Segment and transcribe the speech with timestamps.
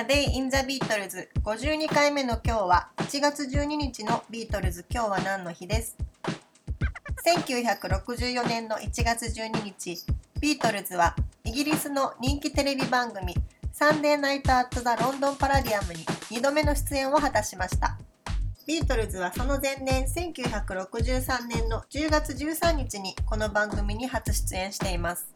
[0.00, 5.94] A Day in the Beatles 52回目の今日は1月12日のビートルズ今日は何の日です
[7.26, 10.02] ？1964年の1月12日
[10.40, 13.34] ビートルズはイギリスの人気テレビ番組
[13.74, 17.98] サンデーナイト・アット・ザ・ロンドン・パラディアムに2度目の出演を果たしました。
[18.66, 25.28] ビートルズはその前年1963年の10月13日にこの番組に初出演しています。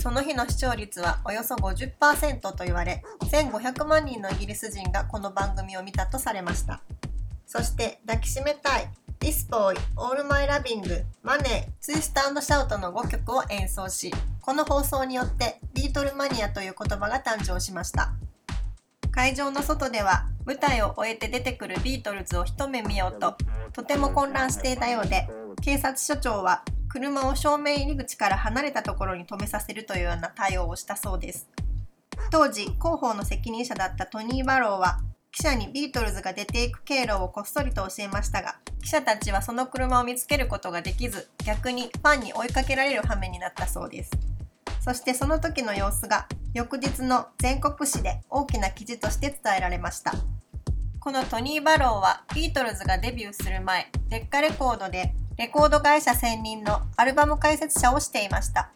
[0.00, 6.80] その日の視聴率はおよそ50%と言われ1500万人のイギリス人がこの番組を見たとされました。
[7.46, 8.88] そして抱きしめたい
[9.20, 18.12] This Boy, All My Loving, Money, Twist and Shout の5曲を演奏しこの放送によってビートルマニアという言葉が誕生しました。
[19.10, 23.36] 会場の外では舞台を終えて出てくるビートルズを一目見ようと
[23.72, 25.28] とても混乱していたようで
[25.62, 31.48] 警察署長は車を正面入り口から離れたところに止めさせるというような対応をしたそうです。
[32.30, 35.00] 当時広報の責任者だったトニー・バローは
[35.32, 44.12] 記者にビートルズが出ていく経路をこっそりと教えましたが記者たちはその車を見つけることができず逆にファンに追いかけられる羽目になったそうです。
[44.80, 50.12] そしてその時の様子が翌日の全国紙で大きな記事として伝えられました。
[51.00, 58.70] このトニー・バローはビートルズがデビューする前デッカレコードでレコード会社専任のアルバム解説者をしていました。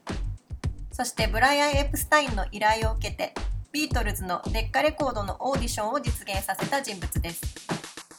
[0.91, 3.33] そしてブライアン・エプスタインの依頼を受けて、
[3.70, 7.42] ビートルズのデッカレコードのオーディションを実現させた人物です。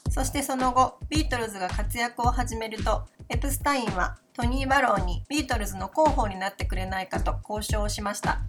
[0.09, 8.39] そしてその後、ビートルズが活躍を始めると、エプスタインはトニー・バローにビートルズの広報になってくれないかと交渉をしました。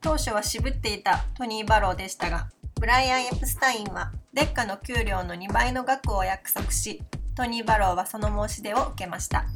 [0.00, 7.02] 当初は渋っていたトニー・バローでしたが、ブライアン・エプスタインはデッカの給料の2倍の額を約束し、
[7.40, 9.46] トニー・バローはその申し出を受けました。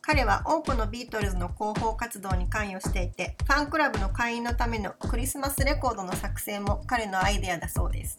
[0.00, 8.18] 彼は多くのビートルズの広報活動に関与していてファンクラブの会員のためのクリスマスレコードの作成も彼のアイデアだそうです。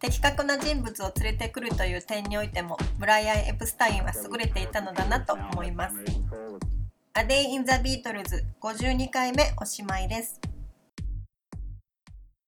[0.00, 5.96] 的確な人物を連れてくるという点においてもブライアン・エプスタインは優れていたのだなと思います。
[7.14, 10.53] A Day in the Beatles 52回目おしまいです。